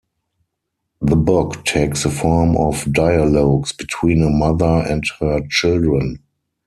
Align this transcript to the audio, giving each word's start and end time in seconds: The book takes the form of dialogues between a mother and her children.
The 1.01 1.15
book 1.15 1.63
takes 1.63 2.01
the 2.01 2.09
form 2.09 2.57
of 2.57 2.91
dialogues 2.91 3.71
between 3.71 4.23
a 4.23 4.31
mother 4.31 4.83
and 4.87 5.03
her 5.19 5.41
children. 5.47 6.23